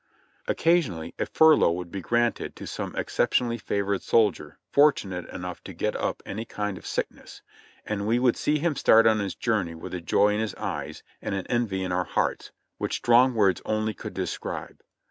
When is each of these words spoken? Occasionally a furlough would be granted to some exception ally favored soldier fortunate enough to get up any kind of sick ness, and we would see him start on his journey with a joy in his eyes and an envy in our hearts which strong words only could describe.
Occasionally 0.47 1.13
a 1.19 1.27
furlough 1.27 1.73
would 1.73 1.91
be 1.91 2.01
granted 2.01 2.55
to 2.55 2.65
some 2.65 2.95
exception 2.95 3.45
ally 3.45 3.57
favored 3.57 4.01
soldier 4.01 4.57
fortunate 4.71 5.29
enough 5.29 5.63
to 5.65 5.73
get 5.73 5.95
up 5.95 6.23
any 6.25 6.43
kind 6.43 6.79
of 6.79 6.87
sick 6.87 7.11
ness, 7.11 7.43
and 7.85 8.07
we 8.07 8.17
would 8.17 8.35
see 8.35 8.57
him 8.57 8.75
start 8.75 9.05
on 9.05 9.19
his 9.19 9.35
journey 9.35 9.75
with 9.75 9.93
a 9.93 10.01
joy 10.01 10.33
in 10.33 10.39
his 10.39 10.55
eyes 10.55 11.03
and 11.21 11.35
an 11.35 11.45
envy 11.51 11.83
in 11.83 11.91
our 11.91 12.05
hearts 12.05 12.51
which 12.79 12.95
strong 12.95 13.35
words 13.35 13.61
only 13.63 13.93
could 13.93 14.15
describe. 14.15 14.81